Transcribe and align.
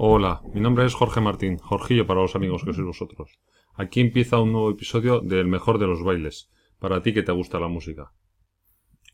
Hola, 0.00 0.42
mi 0.54 0.60
nombre 0.60 0.86
es 0.86 0.94
Jorge 0.94 1.20
Martín, 1.20 1.58
Jorgillo 1.58 2.06
para 2.06 2.20
los 2.20 2.36
amigos 2.36 2.62
que 2.62 2.72
sois 2.72 2.86
vosotros. 2.86 3.40
Aquí 3.74 3.98
empieza 3.98 4.40
un 4.40 4.52
nuevo 4.52 4.70
episodio 4.70 5.18
del 5.18 5.48
mejor 5.48 5.80
de 5.80 5.88
los 5.88 6.04
bailes, 6.04 6.52
para 6.78 7.02
ti 7.02 7.12
que 7.12 7.24
te 7.24 7.32
gusta 7.32 7.58
la 7.58 7.66
música. 7.66 8.12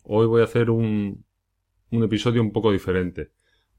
Hoy 0.03 0.27
voy 0.27 0.43
a 0.43 0.45
hacer 0.45 0.69
un, 0.69 1.25
un 1.91 2.05
episodio 2.05 2.43
un 2.43 2.53
poco 2.53 2.71
diferente. 2.71 3.31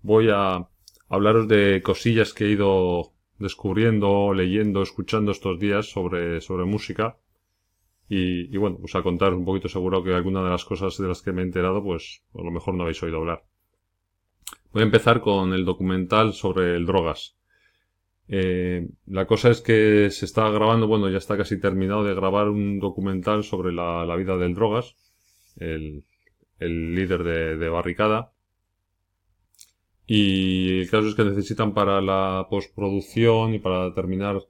Voy 0.02 0.30
a 0.34 0.68
hablaros 1.08 1.48
de 1.48 1.84
cosillas 1.84 2.34
que 2.34 2.46
he 2.46 2.50
ido 2.50 3.14
descubriendo, 3.38 4.34
leyendo, 4.34 4.82
escuchando 4.82 5.32
estos 5.32 5.60
días 5.60 5.86
sobre, 5.86 6.42
sobre 6.42 6.66
música. 6.66 7.20
Y, 8.10 8.58
bueno, 8.58 8.78
pues 8.80 8.96
a 8.96 9.04
contar 9.04 9.36
un 9.36 9.46
poquito 9.46 9.70
seguro 9.70 10.04
que 10.04 10.16
alguna 10.16 10.44
de 10.44 10.50
las 10.50 10.66
cosas 10.66 10.98
de 10.98 11.08
las 11.08 11.22
que 11.22 11.34
me 11.34 11.44
he 11.44 11.46
enterado, 11.46 11.84
pues 11.84 12.24
a 12.34 12.42
lo 12.42 12.50
mejor 12.50 12.74
no 12.74 12.82
habéis 12.82 13.04
oído 13.04 13.18
hablar. 13.18 13.46
Voy 14.76 14.82
a 14.82 14.88
empezar 14.88 15.22
con 15.22 15.54
el 15.54 15.64
documental 15.64 16.34
sobre 16.34 16.76
el 16.76 16.86
drogas. 16.86 17.38
Eh, 18.28 18.90
la 19.06 19.26
cosa 19.26 19.50
es 19.50 19.62
que 19.62 20.10
se 20.12 20.26
está 20.26 20.50
grabando, 20.50 20.86
bueno, 20.86 21.10
ya 21.10 21.18
está 21.18 21.38
casi 21.38 21.58
terminado 21.62 22.04
de 22.04 22.14
grabar 22.14 22.50
un 22.50 22.80
documental 22.80 23.46
sobre 23.46 23.72
la, 23.72 24.14
vida 24.18 24.36
del 24.36 24.54
drogas, 24.54 24.98
el, 25.56 26.04
líder 26.60 27.24
de, 27.58 27.70
Barricada. 27.70 28.34
Y 30.06 30.82
el 30.82 30.90
caso 30.90 31.08
es 31.08 31.16
que 31.16 31.24
necesitan 31.24 31.74
para 31.74 32.02
la 32.02 32.46
postproducción 32.50 33.54
y 33.54 33.60
para 33.60 33.94
terminar 33.94 34.42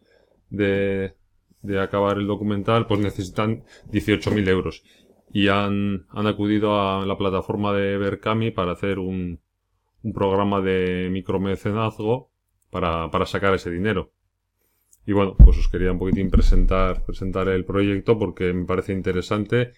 de, 0.50 1.14
de 1.62 1.80
acabar 1.80 2.18
el 2.18 2.26
documental, 2.26 2.88
pues 2.88 3.00
necesitan 3.00 3.64
18.000 3.92 4.50
euros. 4.50 4.84
Y 5.32 5.50
han, 5.50 6.08
han 6.10 6.26
acudido 6.26 6.82
a 6.82 7.06
la 7.06 7.16
plataforma 7.16 7.74
de 7.74 8.00
Berkami 8.00 8.50
para 8.50 8.72
hacer 8.72 8.98
un, 8.98 9.45
un 10.06 10.14
programa 10.14 10.62
de 10.62 11.10
micromecenazgo 11.12 12.32
para, 12.70 13.10
para 13.10 13.26
sacar 13.26 13.56
ese 13.56 13.72
dinero. 13.72 14.14
Y 15.08 15.14
bueno, 15.14 15.36
pues 15.36 15.58
os 15.58 15.68
quería 15.68 15.92
un 15.92 15.98
poquitín 15.98 16.30
presentar, 16.30 17.04
presentar 17.04 17.48
el 17.50 17.66
proyecto 17.66 18.18
porque 18.20 18.54
me 18.54 18.66
parece 18.66 18.94
interesante 18.94 19.72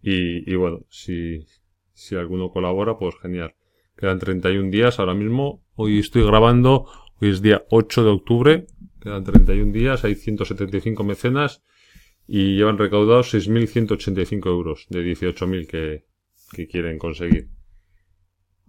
y, 0.00 0.54
bueno, 0.54 0.84
si, 0.90 1.46
si 1.92 2.14
alguno 2.14 2.50
colabora, 2.50 2.98
pues 2.98 3.16
genial. 3.20 3.54
Quedan 3.96 4.18
31 4.18 4.70
días 4.70 5.00
ahora 5.00 5.14
mismo. 5.14 5.64
Hoy 5.74 5.98
estoy 5.98 6.24
grabando, 6.24 6.86
hoy 7.20 7.30
es 7.30 7.42
día 7.42 7.64
8 7.70 8.04
de 8.04 8.10
octubre. 8.10 8.66
Quedan 9.00 9.24
31 9.24 9.72
días, 9.72 10.04
hay 10.04 10.14
175 10.14 11.02
mecenas 11.02 11.64
y 12.28 12.56
llevan 12.56 12.78
recaudados 12.78 13.34
6.185 13.34 14.46
euros 14.46 14.86
de 14.88 15.04
18.000 15.04 15.66
que, 15.66 16.04
que 16.52 16.68
quieren 16.68 16.98
conseguir. 16.98 17.53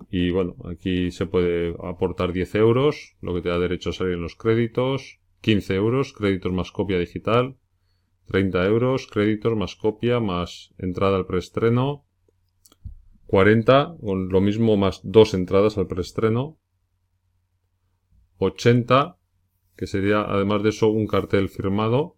Y 0.09 0.29
bueno, 0.29 0.55
aquí 0.65 1.11
se 1.11 1.25
puede 1.25 1.75
aportar 1.83 2.33
10 2.33 2.55
euros, 2.55 3.15
lo 3.21 3.33
que 3.33 3.41
te 3.41 3.49
da 3.49 3.59
derecho 3.59 3.89
a 3.89 3.93
salir 3.93 4.13
en 4.13 4.21
los 4.21 4.35
créditos, 4.35 5.19
15 5.41 5.75
euros, 5.75 6.13
créditos 6.13 6.51
más 6.51 6.71
copia 6.71 6.99
digital, 6.99 7.57
30 8.27 8.65
euros, 8.65 9.07
créditos 9.07 9.55
más 9.55 9.75
copia 9.75 10.19
más 10.19 10.73
entrada 10.77 11.17
al 11.17 11.25
preestreno, 11.25 12.05
40, 13.27 13.97
con 14.01 14.29
lo 14.29 14.41
mismo 14.41 14.77
más 14.77 15.01
dos 15.03 15.33
entradas 15.33 15.77
al 15.77 15.87
preestreno, 15.87 16.59
80, 18.37 19.17
que 19.75 19.87
sería 19.87 20.21
además 20.21 20.63
de 20.63 20.69
eso 20.69 20.89
un 20.89 21.07
cartel 21.07 21.49
firmado, 21.49 22.17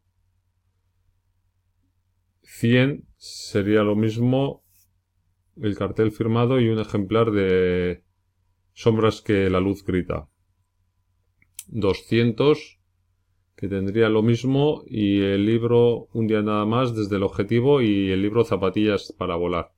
100 2.44 3.08
sería 3.18 3.84
lo 3.84 3.96
mismo 3.96 4.64
el 5.62 5.76
cartel 5.76 6.12
firmado 6.12 6.60
y 6.60 6.70
un 6.70 6.80
ejemplar 6.80 7.32
de 7.32 8.04
Sombras 8.74 9.22
que 9.22 9.50
la 9.50 9.60
luz 9.60 9.84
grita. 9.86 10.30
200 11.68 12.80
que 13.56 13.68
tendría 13.68 14.08
lo 14.08 14.22
mismo 14.22 14.84
y 14.86 15.22
el 15.22 15.46
libro 15.46 16.08
Un 16.14 16.28
día 16.28 16.42
nada 16.42 16.66
más 16.66 16.96
desde 16.96 17.16
el 17.16 17.24
objetivo 17.24 17.82
y 17.82 18.12
el 18.12 18.22
libro 18.22 18.44
Zapatillas 18.44 19.14
para 19.18 19.36
volar. 19.36 19.74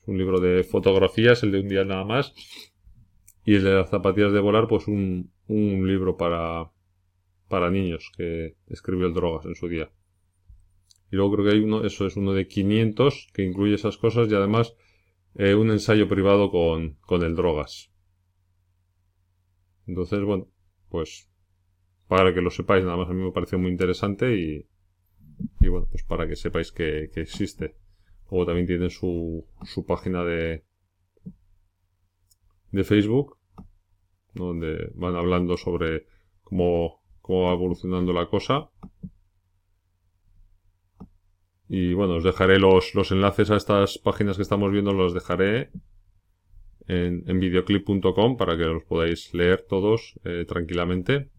Es 0.00 0.08
un 0.08 0.18
libro 0.18 0.40
de 0.40 0.64
fotografías, 0.64 1.42
el 1.42 1.52
de 1.52 1.60
Un 1.60 1.68
día 1.68 1.84
nada 1.84 2.04
más 2.04 2.34
y 3.44 3.56
el 3.56 3.64
de 3.64 3.74
las 3.74 3.90
zapatillas 3.90 4.32
de 4.32 4.40
volar 4.40 4.66
pues 4.68 4.86
un, 4.88 5.30
un 5.48 5.86
libro 5.86 6.16
para 6.16 6.70
para 7.48 7.70
niños 7.70 8.10
que 8.16 8.56
escribió 8.68 9.06
el 9.06 9.12
Drogas 9.12 9.44
en 9.44 9.54
su 9.54 9.68
día. 9.68 9.90
Y 11.10 11.16
luego 11.16 11.34
creo 11.34 11.44
que 11.44 11.52
hay 11.52 11.62
uno, 11.62 11.84
eso 11.84 12.06
es 12.06 12.16
uno 12.16 12.32
de 12.32 12.48
500 12.48 13.28
que 13.34 13.44
incluye 13.44 13.74
esas 13.74 13.98
cosas 13.98 14.30
y 14.30 14.34
además 14.34 14.74
eh, 15.34 15.54
un 15.54 15.70
ensayo 15.70 16.08
privado 16.08 16.50
con, 16.50 16.94
con 17.00 17.22
el 17.22 17.34
drogas. 17.34 17.90
Entonces, 19.86 20.22
bueno, 20.22 20.48
pues 20.88 21.28
para 22.06 22.34
que 22.34 22.40
lo 22.40 22.50
sepáis, 22.50 22.84
nada 22.84 22.96
más 22.96 23.08
a 23.08 23.14
mí 23.14 23.22
me 23.22 23.32
pareció 23.32 23.58
muy 23.58 23.70
interesante 23.70 24.36
y, 24.36 24.68
y 25.60 25.68
bueno, 25.68 25.86
pues 25.90 26.04
para 26.04 26.28
que 26.28 26.36
sepáis 26.36 26.70
que, 26.72 27.10
que 27.12 27.22
existe. 27.22 27.76
Luego 28.30 28.46
también 28.46 28.66
tienen 28.66 28.90
su, 28.90 29.46
su 29.64 29.84
página 29.84 30.24
de, 30.24 30.64
de 32.70 32.84
Facebook, 32.84 33.38
donde 34.34 34.90
van 34.94 35.16
hablando 35.16 35.56
sobre 35.56 36.06
cómo, 36.42 37.02
cómo 37.20 37.44
va 37.44 37.52
evolucionando 37.52 38.12
la 38.12 38.28
cosa. 38.28 38.70
Y 41.68 41.94
bueno, 41.94 42.16
os 42.16 42.24
dejaré 42.24 42.58
los, 42.58 42.94
los 42.94 43.10
enlaces 43.12 43.50
a 43.50 43.56
estas 43.56 43.98
páginas 43.98 44.36
que 44.36 44.42
estamos 44.42 44.70
viendo, 44.72 44.92
los 44.92 45.14
dejaré 45.14 45.70
en, 46.86 47.24
en 47.26 47.40
videoclip.com 47.40 48.36
para 48.36 48.56
que 48.56 48.64
los 48.64 48.84
podáis 48.84 49.32
leer 49.34 49.64
todos 49.68 50.18
eh, 50.24 50.44
tranquilamente. 50.46 51.30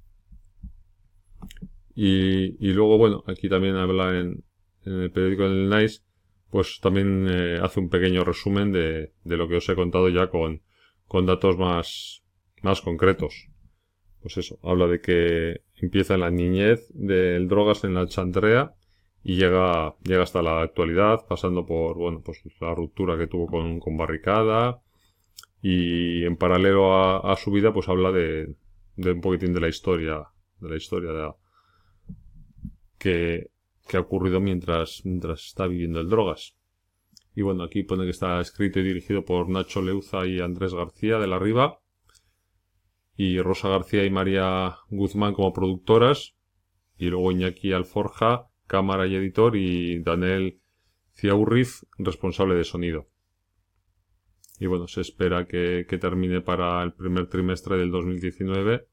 Y, 1.96 2.58
y, 2.66 2.74
luego, 2.74 2.98
bueno, 2.98 3.24
aquí 3.28 3.50
también 3.50 3.76
habla 3.76 4.20
en, 4.20 4.44
el 4.86 5.12
periódico 5.12 5.44
del 5.44 5.70
Nice, 5.70 6.02
pues 6.50 6.80
también 6.82 7.28
eh, 7.30 7.60
hace 7.62 7.80
un 7.80 7.90
pequeño 7.90 8.24
resumen 8.24 8.72
de, 8.72 9.14
de, 9.24 9.38
lo 9.38 9.48
que 9.48 9.58
os 9.58 9.70
he 9.70 9.76
contado 9.76 10.10
ya 10.10 10.28
con, 10.28 10.62
con 11.08 11.26
datos 11.26 11.58
más, 11.58 12.24
más 12.62 12.82
concretos. 12.82 13.50
Pues 14.22 14.38
eso, 14.38 14.58
habla 14.64 14.88
de 14.88 15.02
que 15.02 15.62
empieza 15.76 16.16
en 16.16 16.22
la 16.22 16.32
niñez 16.32 16.88
del 16.94 17.48
drogas 17.48 17.84
en 17.84 17.94
la 17.94 18.08
chantrea 18.08 18.74
y 19.24 19.38
llega, 19.38 19.96
llega 20.04 20.24
hasta 20.24 20.42
la 20.42 20.62
actualidad, 20.62 21.26
pasando 21.28 21.66
por, 21.66 21.96
bueno, 21.98 22.22
pues 22.24 22.42
la 22.60 22.76
ruptura 22.76 23.18
que 23.18 23.28
tuvo 23.28 23.48
con, 23.48 23.80
con 23.80 23.96
Barricada 23.96 24.82
y 25.62 26.26
en 26.26 26.36
paralelo 26.36 26.94
a, 27.26 27.36
su 27.38 27.52
vida, 27.52 27.74
pues 27.74 27.88
habla 27.88 28.12
de, 28.12 28.56
de 28.98 29.12
un 29.14 29.22
poquitín 29.22 29.54
de 29.54 29.62
la 29.62 29.70
historia, 29.70 30.28
de 30.60 30.70
la 30.70 30.76
historia 30.76 31.12
de 31.14 31.32
que, 32.98 33.52
que 33.88 33.98
ha 33.98 34.02
ocurrido 34.02 34.42
mientras, 34.42 35.02
mientras 35.06 35.46
está 35.46 35.68
viviendo 35.68 36.02
el 36.02 36.10
drogas. 36.10 36.58
Y 37.34 37.44
bueno, 37.44 37.64
aquí 37.64 37.84
pone 37.84 38.04
que 38.04 38.12
está 38.12 38.42
escrito 38.42 38.82
y 38.82 38.84
dirigido 38.84 39.24
por 39.24 39.50
Nacho 39.50 39.82
Leuza 39.82 40.28
y 40.28 40.42
Andrés 40.42 40.74
García 40.74 41.18
de 41.18 41.28
la 41.28 41.40
Riva. 41.40 41.80
Y 43.16 43.40
Rosa 43.40 43.70
García 43.70 44.06
y 44.06 44.10
María 44.10 44.78
Guzmán 44.90 45.34
como 45.34 45.54
productoras. 45.54 46.36
Y 46.98 47.06
luego 47.06 47.32
Iñaki 47.32 47.72
Alforja 47.72 48.50
cámara 48.68 49.08
y 49.08 49.16
editor, 49.16 49.56
y 49.56 50.02
Daniel 50.04 50.60
Ciaurriz, 51.14 51.86
responsable 51.98 52.56
de 52.56 52.64
sonido. 52.64 53.08
Y 54.60 54.68
bueno, 54.68 54.88
se 54.88 55.02
espera 55.02 55.46
que, 55.46 55.86
que, 55.88 55.98
termine 55.98 56.42
para 56.42 56.82
el 56.84 56.94
primer 56.94 57.28
trimestre 57.28 57.78
del 57.78 57.92
2019. 57.92 58.88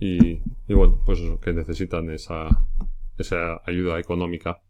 Y, 0.00 0.42
y 0.68 0.74
bueno, 0.74 1.02
pues 1.04 1.20
eso, 1.20 1.38
que 1.38 1.52
necesitan 1.52 2.10
esa, 2.10 2.48
esa 3.18 3.62
ayuda 3.64 4.00
económica. 4.00 4.62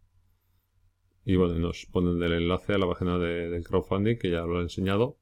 Y 1.25 1.35
bueno, 1.37 1.55
nos 1.55 1.85
ponen 1.91 2.21
el 2.21 2.33
enlace 2.33 2.73
a 2.73 2.77
la 2.77 2.87
página 2.87 3.17
de, 3.17 3.49
del 3.49 3.63
crowdfunding, 3.63 4.17
que 4.17 4.29
ya 4.29 4.41
lo 4.41 4.59
he 4.59 4.63
enseñado. 4.63 5.17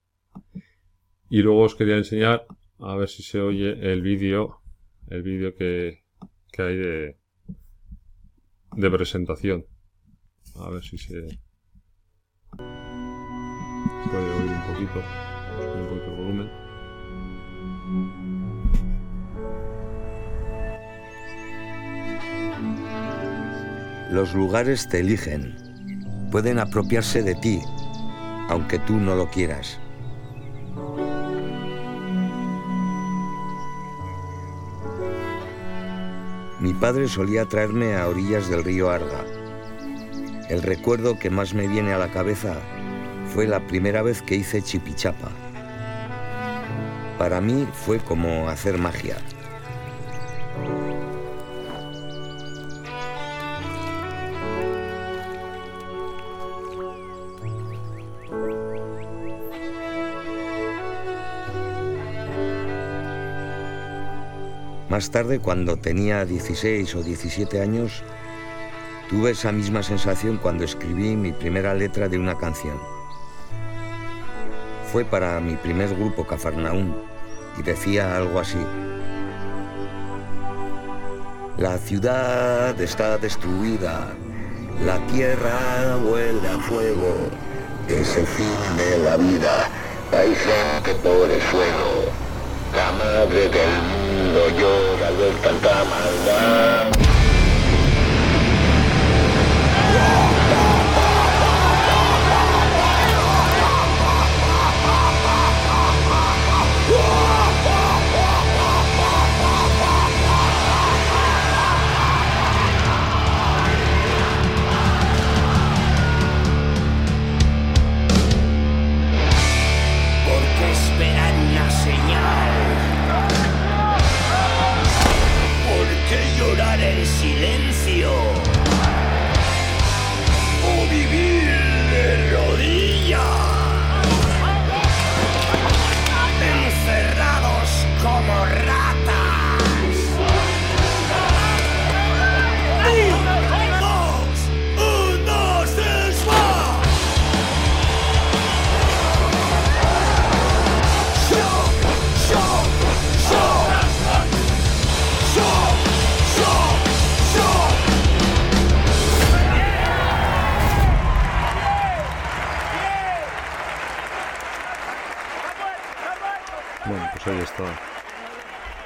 Y 1.30 1.42
luego 1.42 1.62
os 1.62 1.76
quería 1.76 1.98
enseñar, 1.98 2.46
a 2.80 2.96
ver 2.96 3.08
si 3.08 3.24
se 3.24 3.40
oye 3.40 3.94
el 3.94 4.02
vídeo, 4.02 4.62
el 5.08 5.22
vídeo 5.22 5.56
que, 5.56 6.04
que 6.52 6.62
hay 6.62 6.76
de, 6.76 7.21
de 8.76 8.90
presentación. 8.90 9.66
A 10.56 10.70
ver 10.70 10.84
si 10.84 10.98
se 10.98 11.14
puede 14.10 14.32
oír 14.34 14.52
un 14.52 14.62
poquito, 14.74 15.04
un 15.78 15.88
poquito 15.88 16.06
el 16.06 16.16
volumen. 16.18 16.50
Los 24.12 24.34
lugares 24.34 24.90
te 24.90 25.00
eligen, 25.00 25.56
pueden 26.32 26.60
apropiarse 26.60 27.24
de 27.24 27.36
ti, 27.36 27.62
aunque 28.50 28.80
tú 28.80 28.98
no 28.98 29.16
lo 29.16 29.30
quieras. 29.30 29.80
Mi 36.62 36.76
padre 36.76 37.08
solía 37.08 37.46
traerme 37.46 37.96
a 37.96 38.08
orillas 38.08 38.48
del 38.48 38.64
río 38.64 38.92
Arga. 38.92 39.26
El 40.48 40.62
recuerdo 40.62 41.18
que 41.18 41.32
más 41.32 41.56
me 41.56 41.68
viene 41.68 41.92
a 41.92 41.98
la 41.98 42.12
cabeza 42.12 42.56
fue 43.34 43.48
la 43.48 43.66
primera 43.66 44.04
vez 44.04 44.22
que 44.22 44.36
hice 44.36 44.62
chipichapa. 44.62 45.30
Para 47.18 47.42
mí 47.42 47.68
fue 47.74 47.98
como 47.98 48.48
hacer 48.48 48.78
magia. 48.78 49.18
Más 64.92 65.10
tarde, 65.10 65.40
cuando 65.40 65.78
tenía 65.78 66.26
16 66.26 66.96
o 66.96 67.02
17 67.02 67.62
años, 67.62 68.04
tuve 69.10 69.32
esa 69.32 69.54
misma 69.54 69.84
sensación 69.84 70.36
cuando 70.36 70.66
escribí 70.66 71.16
mi 71.16 71.32
primera 71.32 71.74
letra 71.74 72.10
de 72.10 72.20
una 72.20 72.38
canción. 72.38 72.78
Fue 74.92 75.06
para 75.06 75.40
mi 75.40 75.56
primer 75.56 75.96
grupo 75.96 76.28
Cafarnaún 76.28 76.94
y 77.58 77.64
decía 77.64 78.18
algo 78.18 78.38
así. 78.42 78.58
La 81.58 81.78
ciudad 81.78 82.78
está 82.82 83.18
destruida, 83.18 84.12
la 84.86 85.00
tierra 85.08 86.00
huele 86.04 86.50
a 86.50 86.60
fuego, 86.60 87.30
es 87.88 88.18
el 88.18 88.28
fin 88.28 88.76
de 88.76 88.98
la 89.06 89.16
vida, 89.16 89.70
hay 90.12 90.36
gente 90.36 90.96
por 91.02 91.32
el 91.32 91.42
fuego, 91.44 92.12
la 92.76 92.92
madre 92.92 93.48
del 93.48 93.70
mundo 93.84 94.01
de 94.34 95.32
tanta 95.42 95.84
maldad. 95.84 96.92
Porque 96.92 97.11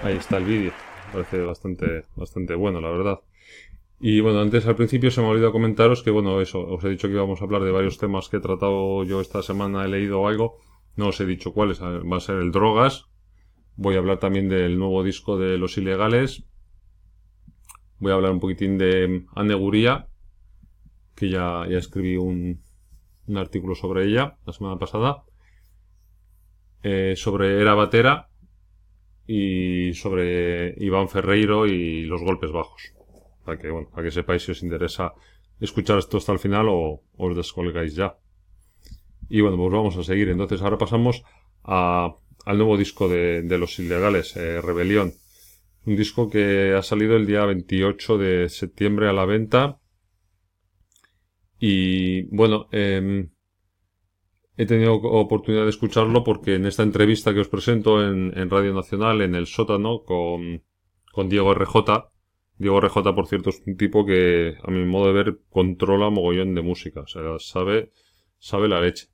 Ahí 0.06 0.18
está 0.18 0.38
el 0.38 0.44
vídeo. 0.44 0.72
Parece 1.12 1.42
bastante, 1.42 2.04
bastante 2.16 2.54
bueno, 2.54 2.80
la 2.80 2.92
verdad. 2.92 3.22
Y 4.00 4.20
bueno, 4.20 4.40
antes 4.40 4.68
al 4.68 4.76
principio 4.76 5.10
se 5.10 5.20
me 5.20 5.26
ha 5.26 5.32
olvidado 5.32 5.52
comentaros 5.52 6.04
que, 6.04 6.12
bueno, 6.12 6.40
eso, 6.42 6.62
os 6.62 6.84
he 6.84 6.90
dicho 6.90 7.08
que 7.08 7.16
íbamos 7.16 7.42
a 7.42 7.46
hablar 7.46 7.64
de 7.64 7.72
varios 7.72 7.98
temas 7.98 8.30
que 8.30 8.38
he 8.38 8.40
tratado 8.40 9.04
yo 9.04 9.20
esta 9.20 9.42
semana, 9.42 9.84
he 9.84 9.88
leído 9.88 10.28
algo. 10.28 10.60
No 10.96 11.08
os 11.08 11.20
he 11.20 11.26
dicho 11.26 11.54
cuáles, 11.54 11.82
va 11.82 12.18
a 12.18 12.20
ser 12.20 12.36
el 12.36 12.52
drogas. 12.52 13.08
Voy 13.78 13.96
a 13.96 13.98
hablar 13.98 14.20
también 14.20 14.48
del 14.48 14.78
nuevo 14.78 15.04
disco 15.04 15.40
de 15.40 15.58
Los 15.58 15.76
Ilegales. 15.80 16.44
Voy 17.98 18.12
a 18.12 18.16
hablar 18.16 18.32
un 18.32 18.40
poquitín 18.40 18.78
de 18.78 19.26
Aneguría, 19.34 20.08
que 21.16 21.30
ya, 21.30 21.66
ya 21.68 21.80
escribí 21.80 22.16
un, 22.16 22.62
un 23.26 23.38
artículo 23.38 23.74
sobre 23.74 24.06
ella 24.06 24.38
la 24.46 24.54
semana 24.54 24.78
pasada. 24.78 25.24
Eh, 26.84 27.16
sobre 27.18 27.60
Era 27.60 27.74
Batera 27.74 28.30
y 29.28 29.94
sobre 29.94 30.76
Iván 30.78 31.10
Ferreiro 31.10 31.66
y 31.66 32.04
los 32.04 32.22
golpes 32.22 32.52
bajos. 32.52 32.94
Para 33.44 33.58
que, 33.60 33.70
bueno, 33.70 33.90
para 33.90 34.04
que 34.04 34.12
sepáis 34.12 34.44
si 34.44 34.52
os 34.52 34.64
interesa 34.64 35.14
escuchar 35.60 36.00
esto 36.00 36.18
hasta 36.18 36.32
el 36.32 36.40
final 36.40 36.68
o 36.70 37.04
os 37.18 37.36
descolgáis 37.36 37.96
ya. 37.96 38.18
Y 39.30 39.42
bueno, 39.42 39.58
pues 39.58 39.72
vamos 39.72 39.98
a 39.98 40.04
seguir. 40.04 40.30
Entonces 40.30 40.62
ahora 40.62 40.78
pasamos 40.78 41.24
al 41.64 42.14
nuevo 42.46 42.78
disco 42.78 43.08
de, 43.08 43.58
Los 43.58 43.80
Ilegales, 43.80 44.36
eh, 44.36 44.62
Rebelión. 44.62 45.14
Un 45.86 45.96
disco 45.96 46.30
que 46.30 46.74
ha 46.74 46.82
salido 46.82 47.16
el 47.16 47.26
día 47.26 47.46
28 47.46 48.18
de 48.18 48.50
septiembre 48.50 49.08
a 49.08 49.14
la 49.14 49.26
venta. 49.26 49.80
Y 51.60 52.24
bueno, 52.36 52.68
em, 52.72 53.30
he 54.58 54.66
tenido 54.66 54.96
oportunidad 54.96 55.64
de 55.64 55.70
escucharlo 55.70 56.24
porque 56.24 56.56
en 56.56 56.66
esta 56.66 56.84
entrevista 56.84 57.34
que 57.34 57.42
os 57.42 57.50
presento 57.50 58.04
en, 58.04 58.38
en 58.38 58.50
Radio 58.50 58.74
Nacional, 58.74 59.22
en 59.22 59.36
el 59.36 59.48
sótano, 59.48 60.04
con, 60.04 60.64
con 61.12 61.30
Diego 61.30 61.54
RJ, 61.54 62.10
Diego 62.58 62.80
RJ, 62.80 63.14
por 63.14 63.28
cierto, 63.28 63.50
es 63.50 63.62
un 63.66 63.76
tipo 63.76 64.06
que, 64.06 64.56
a 64.64 64.72
mi 64.72 64.86
modo 64.86 65.08
de 65.08 65.14
ver, 65.14 65.40
controla 65.50 66.10
mogollón 66.10 66.56
de 66.56 66.62
música. 66.62 67.02
O 67.02 67.08
sea, 67.08 67.22
sabe, 67.40 67.92
sabe 68.38 68.70
la 68.70 68.80
leche. 68.80 69.08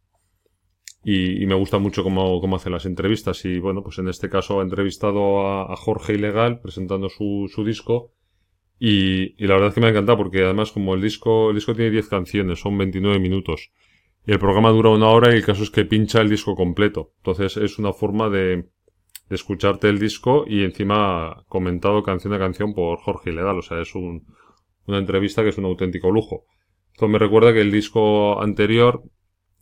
Y, 1.04 1.42
y 1.42 1.48
me 1.48 1.56
gusta 1.56 1.80
mucho 1.80 2.04
cómo, 2.04 2.40
cómo 2.40 2.58
hace 2.58 2.70
las 2.70 2.86
entrevistas. 2.86 3.44
Y 3.46 3.58
bueno, 3.60 3.82
pues 3.82 3.98
en 3.98 4.08
este 4.08 4.30
caso 4.30 4.60
ha 4.60 4.64
entrevistado 4.64 5.48
a, 5.48 5.74
a 5.74 5.76
Jorge 5.76 6.14
Ilegal 6.14 6.62
presentando 6.62 7.10
su, 7.10 7.50
su 7.52 7.66
disco. 7.66 8.14
Y, 8.78 9.44
y 9.44 9.48
la 9.48 9.56
verdad 9.56 9.70
es 9.70 9.76
que 9.76 9.82
me 9.82 9.88
ha 9.88 9.92
encantado 9.92 10.20
porque 10.20 10.44
además 10.44 10.72
como 10.72 10.94
el 10.94 11.02
disco, 11.02 11.50
el 11.50 11.56
disco 11.56 11.74
tiene 11.76 11.92
10 11.92 12.08
canciones, 12.10 12.60
son 12.60 12.78
29 12.78 13.20
minutos. 13.20 13.72
Y 14.26 14.32
el 14.32 14.40
programa 14.40 14.70
dura 14.70 14.90
una 14.90 15.08
hora 15.08 15.34
y 15.34 15.38
el 15.38 15.46
caso 15.46 15.64
es 15.64 15.72
que 15.72 15.86
pincha 15.86 16.22
el 16.22 16.30
disco 16.30 16.56
completo. 16.56 17.14
Entonces 17.18 17.58
es 17.58 17.80
una 17.80 17.92
forma 17.94 18.30
de, 18.30 18.70
de 19.30 19.36
escucharte 19.36 19.90
el 19.90 19.98
disco 19.98 20.46
y 20.48 20.64
encima 20.64 21.44
comentado 21.48 22.04
canción 22.04 22.34
a 22.34 22.40
canción 22.40 22.74
por 22.74 23.00
Jorge 23.00 23.32
Ilegal. 23.32 23.58
O 23.58 23.62
sea, 23.62 23.82
es 23.82 23.96
un, 23.96 24.26
una 24.86 25.00
entrevista 25.00 25.42
que 25.42 25.50
es 25.50 25.58
un 25.58 25.66
auténtico 25.66 26.12
lujo. 26.12 26.46
Esto 26.92 27.08
me 27.08 27.18
recuerda 27.18 27.54
que 27.54 27.62
el 27.62 27.72
disco 27.72 28.42
anterior 28.42 29.04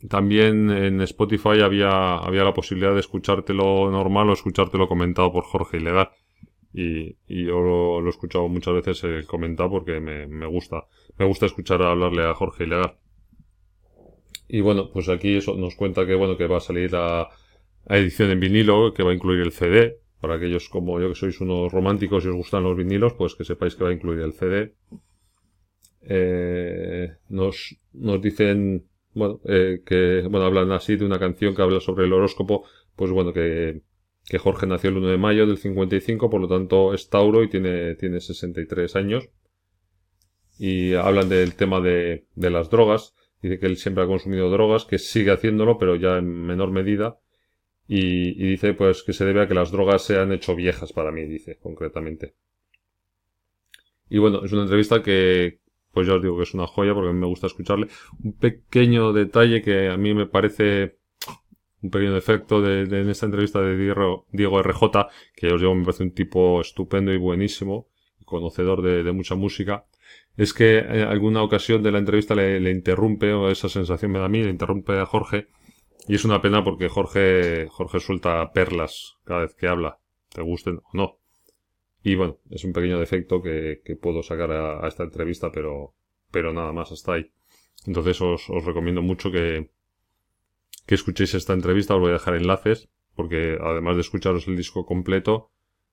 también 0.08 0.70
en 0.70 1.00
Spotify 1.02 1.60
había, 1.62 2.16
había 2.16 2.44
la 2.44 2.54
posibilidad 2.54 2.94
de 2.94 3.00
escuchártelo 3.00 3.90
normal 3.90 4.30
o 4.30 4.32
escuchártelo 4.32 4.88
comentado 4.88 5.32
por 5.32 5.44
Jorge 5.44 5.76
Ilegal. 5.76 6.10
Y, 6.72 7.16
y 7.26 7.46
yo 7.46 7.60
lo, 7.60 8.00
lo 8.00 8.06
he 8.06 8.10
escuchado 8.10 8.48
muchas 8.48 8.74
veces 8.74 9.04
eh, 9.04 9.24
comentado 9.26 9.70
porque 9.70 10.00
me, 10.00 10.26
me 10.26 10.46
gusta. 10.46 10.86
Me 11.18 11.26
gusta 11.26 11.46
escuchar 11.46 11.82
hablarle 11.82 12.24
a 12.24 12.34
Jorge 12.34 12.64
Ilegal. 12.64 12.96
Y 14.52 14.62
bueno, 14.62 14.90
pues 14.92 15.08
aquí 15.08 15.36
eso 15.36 15.54
nos 15.54 15.76
cuenta 15.76 16.06
que 16.06 16.16
bueno, 16.16 16.36
que 16.36 16.48
va 16.48 16.56
a 16.56 16.60
salir 16.60 16.90
la, 16.90 17.28
edición 17.86 18.30
en 18.30 18.40
vinilo, 18.40 18.92
que 18.92 19.04
va 19.04 19.12
a 19.12 19.14
incluir 19.14 19.40
el 19.40 19.52
CD. 19.52 20.00
Para 20.20 20.34
aquellos 20.34 20.68
como 20.68 21.00
yo 21.00 21.08
que 21.08 21.14
sois 21.14 21.40
unos 21.40 21.72
románticos 21.72 22.24
y 22.24 22.28
os 22.28 22.34
gustan 22.34 22.64
los 22.64 22.76
vinilos, 22.76 23.14
pues 23.14 23.36
que 23.36 23.44
sepáis 23.44 23.74
que 23.74 23.84
va 23.84 23.90
a 23.90 23.92
incluir 23.92 24.20
el 24.20 24.32
CD. 24.32 24.74
Eh, 26.02 27.14
nos, 27.28 27.76
nos 27.92 28.20
dicen, 28.20 28.86
bueno, 29.14 29.40
eh, 29.44 29.82
que, 29.86 30.26
bueno, 30.28 30.46
hablan 30.46 30.72
así 30.72 30.96
de 30.96 31.06
una 31.06 31.18
canción 31.18 31.54
que 31.54 31.62
habla 31.62 31.80
sobre 31.80 32.04
el 32.04 32.12
horóscopo, 32.12 32.64
pues 32.96 33.12
bueno, 33.12 33.32
que, 33.32 33.82
que 34.26 34.38
Jorge 34.38 34.66
nació 34.66 34.90
el 34.90 34.98
1 34.98 35.08
de 35.08 35.16
mayo 35.16 35.46
del 35.46 35.58
55, 35.58 36.28
por 36.28 36.40
lo 36.40 36.48
tanto 36.48 36.92
es 36.92 37.08
Tauro 37.08 37.42
y 37.44 37.48
tiene, 37.48 37.94
tiene 37.94 38.20
63 38.20 38.96
años. 38.96 39.30
Y 40.58 40.92
hablan 40.94 41.28
del 41.28 41.54
tema 41.54 41.80
de, 41.80 42.26
de 42.34 42.50
las 42.50 42.68
drogas. 42.68 43.14
Dice 43.42 43.58
que 43.58 43.66
él 43.66 43.76
siempre 43.76 44.04
ha 44.04 44.06
consumido 44.06 44.50
drogas, 44.50 44.84
que 44.84 44.98
sigue 44.98 45.30
haciéndolo, 45.30 45.78
pero 45.78 45.96
ya 45.96 46.18
en 46.18 46.28
menor 46.46 46.70
medida. 46.70 47.18
Y, 47.88 48.34
dice 48.34 48.74
pues 48.74 49.02
que 49.02 49.12
se 49.12 49.24
debe 49.24 49.42
a 49.42 49.48
que 49.48 49.54
las 49.54 49.72
drogas 49.72 50.02
se 50.02 50.18
han 50.18 50.32
hecho 50.32 50.54
viejas 50.54 50.92
para 50.92 51.10
mí, 51.10 51.24
dice, 51.24 51.58
concretamente. 51.58 52.34
Y 54.08 54.18
bueno, 54.18 54.44
es 54.44 54.52
una 54.52 54.62
entrevista 54.62 55.02
que, 55.02 55.60
pues 55.92 56.06
ya 56.06 56.14
os 56.14 56.22
digo 56.22 56.36
que 56.36 56.42
es 56.42 56.54
una 56.54 56.66
joya 56.66 56.94
porque 56.94 57.10
a 57.10 57.12
mí 57.12 57.18
me 57.18 57.26
gusta 57.26 57.46
escucharle. 57.46 57.88
Un 58.22 58.34
pequeño 58.34 59.12
detalle 59.12 59.62
que 59.62 59.88
a 59.88 59.96
mí 59.96 60.14
me 60.14 60.26
parece 60.26 60.98
un 61.82 61.90
pequeño 61.90 62.12
defecto 62.12 62.60
de, 62.60 62.82
en 62.82 63.08
esta 63.08 63.24
entrevista 63.26 63.60
de 63.62 63.76
Diego, 63.76 64.26
Diego 64.30 64.62
RJ, 64.62 65.08
que 65.34 65.48
os 65.48 65.60
digo 65.60 65.74
me 65.74 65.84
parece 65.84 66.02
un 66.02 66.12
tipo 66.12 66.60
estupendo 66.60 67.12
y 67.12 67.16
buenísimo, 67.16 67.88
conocedor 68.26 68.82
de 68.82 69.10
mucha 69.12 69.34
música, 69.34 69.86
es 70.36 70.54
que 70.54 70.78
en 70.78 71.02
alguna 71.02 71.42
ocasión 71.42 71.82
de 71.82 71.92
la 71.92 71.98
entrevista 71.98 72.34
le, 72.34 72.70
interrumpe, 72.70 73.32
o 73.32 73.50
esa 73.50 73.68
sensación 73.68 74.12
me 74.12 74.18
da 74.18 74.26
a 74.26 74.28
mí, 74.28 74.42
le 74.42 74.50
interrumpe 74.50 74.98
a 74.98 75.06
Jorge, 75.06 75.48
y 76.08 76.14
es 76.14 76.24
una 76.24 76.40
pena 76.40 76.64
porque 76.64 76.88
Jorge, 76.88 77.68
Jorge 77.68 78.00
suelta 78.00 78.52
perlas 78.52 79.16
cada 79.24 79.42
vez 79.42 79.54
que 79.54 79.68
habla, 79.68 79.98
te 80.30 80.42
gusten 80.42 80.78
o 80.78 80.90
no. 80.92 81.18
Y 82.02 82.14
bueno, 82.14 82.38
es 82.50 82.64
un 82.64 82.72
pequeño 82.72 82.98
defecto 82.98 83.42
que, 83.42 83.82
que 83.84 83.96
puedo 83.96 84.22
sacar 84.22 84.50
a, 84.52 84.88
esta 84.88 85.02
entrevista, 85.02 85.52
pero, 85.52 85.94
pero 86.30 86.52
nada 86.52 86.72
más, 86.72 86.90
hasta 86.92 87.14
ahí. 87.14 87.30
Entonces 87.86 88.20
os, 88.20 88.48
os 88.48 88.64
recomiendo 88.64 89.02
mucho 89.02 89.30
que, 89.30 89.70
que 90.86 90.94
escuchéis 90.94 91.34
esta 91.34 91.52
entrevista, 91.52 91.94
os 91.94 92.00
voy 92.00 92.10
a 92.10 92.14
dejar 92.14 92.34
enlaces, 92.34 92.88
porque 93.14 93.58
además 93.60 93.96
de 93.96 94.02
escucharos 94.02 94.48
el 94.48 94.56
disco 94.56 94.86
completo, 94.86 95.50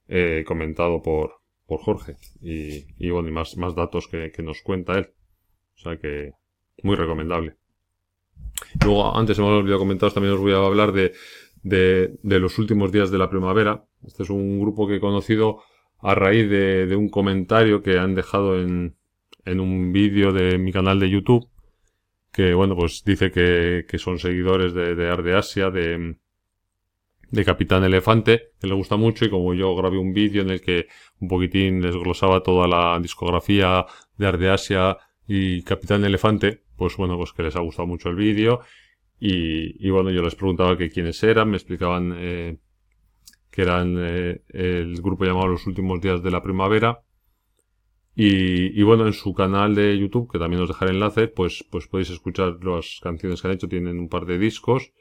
eh, 0.08 0.44
comentado 0.48 1.02
por, 1.02 1.42
por 1.68 1.82
Jorge, 1.82 2.16
y, 2.42 2.86
y 2.98 3.10
bueno, 3.10 3.28
y 3.28 3.32
más, 3.32 3.58
más 3.58 3.76
datos 3.76 4.08
que, 4.08 4.32
que 4.32 4.42
nos 4.42 4.62
cuenta 4.62 4.98
él. 4.98 5.10
O 5.76 5.80
sea 5.80 5.98
que, 5.98 6.32
muy 6.82 6.96
recomendable. 6.96 7.58
Luego, 8.84 9.16
antes 9.16 9.38
había 9.38 9.52
olvidado 9.52 9.80
comentaros, 9.80 10.14
también 10.14 10.34
os 10.34 10.40
voy 10.40 10.54
a 10.54 10.66
hablar 10.66 10.92
de, 10.94 11.14
de, 11.64 12.18
de, 12.24 12.40
los 12.40 12.58
últimos 12.58 12.92
días 12.92 13.12
de 13.12 13.18
la 13.18 13.30
primavera. 13.30 13.86
Este 14.06 14.24
es 14.24 14.30
un 14.30 14.60
grupo 14.60 14.88
que 14.88 14.96
he 14.96 15.00
conocido 15.00 15.62
a 16.00 16.16
raíz 16.16 16.50
de, 16.50 16.88
de 16.88 16.96
un 16.96 17.10
comentario 17.10 17.84
que 17.84 18.00
han 18.00 18.16
dejado 18.16 18.60
en, 18.60 18.96
en 19.46 19.60
un 19.60 19.92
vídeo 19.92 20.32
de 20.32 20.58
mi 20.58 20.72
canal 20.72 21.00
de 21.00 21.10
YouTube, 21.10 21.50
que 22.32 22.54
bueno, 22.54 22.76
pues 22.76 23.04
dice 23.04 23.32
que, 23.32 23.86
que 23.88 23.98
son 23.98 24.20
seguidores 24.20 24.74
de, 24.74 24.96
de 24.96 25.10
Arde 25.10 25.36
Asia, 25.36 25.70
de, 25.70 26.18
de 27.30 27.46
Capitán 27.46 27.84
Elefante, 27.84 28.52
que 28.60 28.68
le 28.68 28.74
gusta 28.74 28.96
mucho 28.96 29.26
y 29.26 29.30
como 29.30 29.54
yo 29.54 29.76
grabé 29.76 29.98
un 29.98 30.14
vídeo 30.14 30.42
en 30.42 30.50
el 30.50 30.62
que 30.62 30.88
un 31.20 31.28
poquitín 31.28 31.82
desglosaba 31.82 32.42
toda 32.42 32.68
la 32.68 33.00
discografía 33.00 33.86
de 34.18 34.28
Arde 34.28 34.50
Asia 34.50 34.98
y 35.28 35.64
Capitán 35.64 36.06
Elefante, 36.06 36.64
pues 36.78 36.96
bueno, 36.96 37.18
pues 37.18 37.34
que 37.34 37.44
les 37.44 37.56
ha 37.56 37.60
gustado 37.60 37.88
mucho 37.88 38.10
el 38.10 38.16
vídeo 38.16 38.62
y, 39.20 39.86
y 39.86 39.90
bueno, 39.90 40.12
yo 40.12 40.22
les 40.22 40.36
preguntaba 40.36 40.78
que 40.78 40.90
quiénes 40.90 41.22
eran, 41.24 41.50
me 41.50 41.58
explicaban 41.58 42.14
eh, 42.16 42.58
que 43.58 43.64
eran 43.64 43.96
eh, 43.98 44.44
el 44.50 45.02
grupo 45.02 45.26
llamado 45.26 45.48
Los 45.48 45.66
Últimos 45.66 46.00
Días 46.00 46.22
de 46.22 46.30
la 46.30 46.44
Primavera. 46.44 47.02
Y, 48.16 48.80
y, 48.80 48.84
bueno, 48.84 49.06
en 49.06 49.14
su 49.14 49.34
canal 49.34 49.76
de 49.76 49.98
YouTube, 49.98 50.32
que 50.32 50.40
también 50.40 50.62
os 50.62 50.70
dejaré 50.70 50.92
enlace, 50.92 51.28
pues, 51.28 51.64
pues 51.70 51.88
podéis 51.88 52.10
escuchar 52.10 52.58
las 52.64 53.00
canciones 53.02 53.42
que 53.42 53.48
han 53.48 53.54
hecho, 53.54 53.68
tienen 53.68 54.00
un 54.00 54.10
par 54.10 54.26
de 54.26 54.40
discos. 54.40 54.92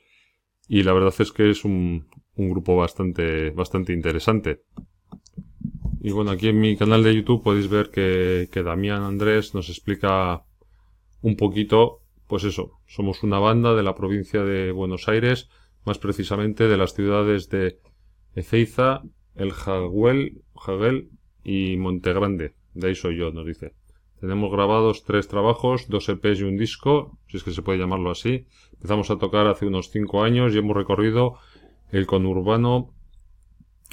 Y 0.69 0.83
la 0.83 0.93
verdad 0.93 1.15
es 1.19 1.33
que 1.33 1.51
es 1.51 1.65
un, 1.65 2.07
un 2.37 2.51
grupo 2.51 2.77
bastante, 2.77 3.51
bastante 3.51 3.93
interesante. 3.93 4.63
Y 6.01 6.13
bueno, 6.13 6.31
aquí 6.31 6.49
en 6.49 6.61
mi 6.61 6.77
canal 6.77 7.03
de 7.03 7.15
YouTube 7.15 7.43
podéis 7.43 7.69
ver 7.69 7.91
que, 7.91 8.49
que 8.53 8.63
Damián 8.63 9.03
Andrés 9.03 9.55
nos 9.55 9.69
explica 9.69 10.45
un 11.21 11.37
poquito, 11.37 12.03
pues 12.29 12.45
eso, 12.45 12.81
somos 12.87 13.23
una 13.23 13.39
banda 13.39 13.75
de 13.75 13.83
la 13.83 13.95
provincia 13.95 14.45
de 14.45 14.71
Buenos 14.71 15.09
Aires, 15.09 15.49
más 15.85 15.99
precisamente 15.99 16.69
de 16.69 16.77
las 16.77 16.95
ciudades 16.95 17.49
de 17.49 17.79
Ezeiza, 18.35 19.03
El 19.35 19.53
Jaguel, 19.53 20.43
Jaguel 20.55 21.11
y 21.43 21.77
Montegrande. 21.77 22.55
De 22.75 22.89
ahí 22.89 22.95
soy 22.95 23.17
yo, 23.17 23.31
nos 23.33 23.47
dice. 23.47 23.75
Tenemos 24.21 24.51
grabados 24.51 25.05
tres 25.05 25.29
trabajos, 25.29 25.89
dos 25.89 26.09
EPs 26.09 26.41
y 26.41 26.45
un 26.45 26.57
disco, 26.57 27.19
si 27.29 27.37
es 27.37 27.45
que 27.45 27.51
se 27.51 27.63
puede 27.63 27.79
llamarlo 27.79 28.11
así. 28.11 28.47
Empezamos 28.73 29.11
a 29.11 29.19
tocar 29.19 29.47
hace 29.47 29.67
unos 29.67 29.91
cinco 29.91 30.23
años 30.23 30.55
y 30.55 30.59
hemos 30.59 30.77
recorrido 30.77 31.39
el 31.91 32.07
conurbano 32.07 32.95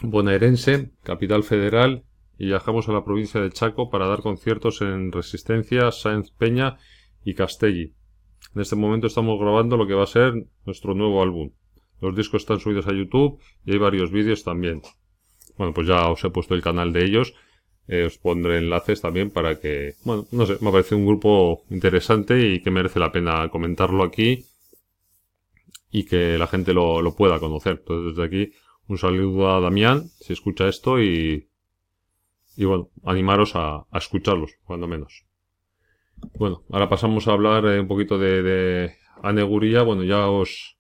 bonaerense, 0.01 0.91
capital 1.03 1.43
federal, 1.43 2.03
y 2.37 2.47
viajamos 2.47 2.89
a 2.89 2.93
la 2.93 3.05
provincia 3.05 3.41
de 3.41 3.51
Chaco 3.51 3.89
para 3.89 4.07
dar 4.07 4.21
conciertos 4.21 4.81
en 4.81 5.11
Resistencia, 5.11 5.91
Sáenz 5.91 6.31
Peña 6.31 6.77
y 7.23 7.35
Castelli. 7.35 7.93
En 8.55 8.61
este 8.61 8.75
momento 8.75 9.07
estamos 9.07 9.39
grabando 9.39 9.77
lo 9.77 9.87
que 9.87 9.93
va 9.93 10.03
a 10.03 10.07
ser 10.07 10.33
nuestro 10.65 10.93
nuevo 10.93 11.21
álbum. 11.21 11.51
Los 12.01 12.15
discos 12.15 12.41
están 12.41 12.59
subidos 12.59 12.87
a 12.87 12.93
YouTube 12.93 13.39
y 13.65 13.71
hay 13.71 13.77
varios 13.77 14.11
vídeos 14.11 14.43
también. 14.43 14.81
Bueno, 15.57 15.73
pues 15.73 15.87
ya 15.87 16.09
os 16.09 16.23
he 16.23 16.29
puesto 16.29 16.53
el 16.55 16.61
canal 16.61 16.91
de 16.91 17.05
ellos. 17.05 17.33
Eh, 17.87 18.05
os 18.05 18.17
pondré 18.17 18.59
enlaces 18.59 19.01
también 19.01 19.29
para 19.29 19.59
que, 19.59 19.95
bueno, 20.05 20.25
no 20.31 20.45
sé, 20.45 20.57
me 20.61 20.71
parece 20.71 20.95
un 20.95 21.05
grupo 21.05 21.63
interesante 21.69 22.39
y 22.39 22.61
que 22.61 22.71
merece 22.71 22.99
la 22.99 23.11
pena 23.11 23.49
comentarlo 23.49 24.03
aquí 24.03 24.45
y 25.91 26.05
que 26.05 26.37
la 26.37 26.47
gente 26.47 26.73
lo, 26.73 27.01
lo 27.01 27.15
pueda 27.15 27.39
conocer. 27.39 27.79
Entonces 27.79 28.15
desde 28.15 28.27
aquí 28.27 28.53
un 28.87 28.97
saludo 28.97 29.49
a 29.49 29.59
Damián, 29.59 30.09
si 30.19 30.33
escucha 30.33 30.67
esto 30.67 31.01
y, 31.01 31.49
y 32.55 32.65
bueno, 32.65 32.89
animaros 33.03 33.53
a, 33.55 33.85
escucharlos, 33.93 34.51
cuando 34.63 34.87
menos. 34.87 35.25
Bueno, 36.37 36.63
ahora 36.71 36.89
pasamos 36.89 37.27
a 37.27 37.33
hablar 37.33 37.65
eh, 37.65 37.79
un 37.79 37.87
poquito 37.87 38.17
de, 38.17 38.43
de 38.43 38.95
Aneguría. 39.21 39.83
Bueno, 39.83 40.03
ya 40.03 40.29
os, 40.29 40.77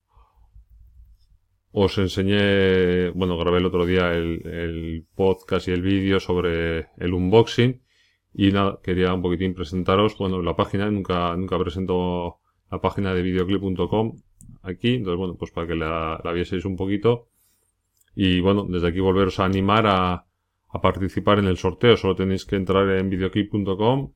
os 1.73 1.97
enseñé, 1.97 3.09
bueno, 3.09 3.37
grabé 3.37 3.57
el 3.57 3.65
otro 3.65 3.85
día 3.85 4.13
el, 4.13 4.41
el 4.45 5.05
podcast 5.15 5.67
y 5.67 5.71
el 5.71 5.81
vídeo 5.81 6.19
sobre 6.19 6.87
el 6.97 7.13
unboxing. 7.13 7.81
Y 8.33 8.51
nada, 8.51 8.79
quería 8.81 9.13
un 9.13 9.21
poquitín 9.21 9.53
presentaros, 9.53 10.17
bueno, 10.17 10.41
la 10.41 10.55
página, 10.55 10.89
nunca, 10.89 11.35
nunca 11.35 11.59
presento 11.59 12.39
la 12.71 12.79
página 12.79 13.13
de 13.13 13.21
videoclip.com 13.21 14.15
aquí. 14.61 14.95
Entonces, 14.95 15.17
bueno, 15.17 15.35
pues 15.35 15.51
para 15.51 15.67
que 15.67 15.75
la, 15.75 16.21
la 16.23 16.31
vieseis 16.31 16.65
un 16.65 16.75
poquito. 16.75 17.27
Y 18.15 18.39
bueno, 18.39 18.65
desde 18.69 18.87
aquí 18.87 18.99
volveros 18.99 19.39
a 19.39 19.45
animar 19.45 19.85
a, 19.87 20.13
a 20.69 20.81
participar 20.81 21.39
en 21.39 21.45
el 21.45 21.57
sorteo. 21.57 21.97
Solo 21.97 22.15
tenéis 22.15 22.45
que 22.45 22.55
entrar 22.55 22.89
en 22.89 23.09
videoclip.com 23.09 24.13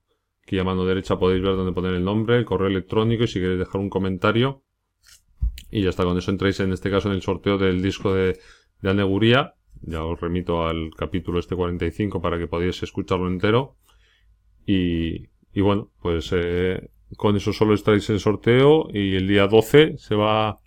Aquí 0.48 0.58
a 0.60 0.64
mano 0.64 0.86
derecha 0.86 1.20
podéis 1.20 1.44
ver 1.44 1.58
dónde 1.58 1.74
poner 1.74 1.94
el 1.94 2.06
nombre, 2.06 2.38
el 2.38 2.46
correo 2.46 2.70
electrónico 2.70 3.26
y 3.26 3.28
si 3.28 3.42
queréis 3.42 3.60
dejar 3.60 3.82
un 3.82 3.90
comentario. 3.90 4.64
Y 5.70 5.84
ya 5.84 5.89
está, 5.89 6.03
con 6.03 6.17
eso 6.17 6.32
entráis 6.32 6.60
en 6.60 6.72
este 6.72 6.89
caso 6.89 7.10
en 7.10 7.15
el 7.15 7.22
sorteo 7.22 7.58
del 7.58 7.82
disco 7.82 8.13
de, 8.13 8.39
de 8.82 8.89
Aneguría. 8.89 9.56
Ya 9.82 10.03
os 10.03 10.20
remito 10.20 10.65
al 10.65 10.91
capítulo 10.96 11.39
este 11.39 11.56
45 11.56 12.22
para 12.22 12.38
que 12.38 12.48
podáis 12.48 12.82
escucharlo 12.82 13.27
entero. 13.27 13.75
Y, 14.65 15.27
y 15.53 15.62
bueno, 15.62 15.91
pues 16.01 16.32
eh, 16.34 16.89
con 17.15 17.36
eso 17.36 17.53
solo 17.53 17.74
estáis 17.74 18.10
en 18.10 18.20
sorteo 18.20 18.88
y 18.94 19.15
el 19.15 19.27
día 19.27 19.48
12 19.48 19.98
se 19.98 20.15
va 20.15 20.50
a, 20.50 20.58